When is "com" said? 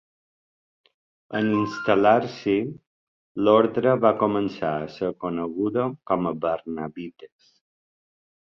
6.13-6.31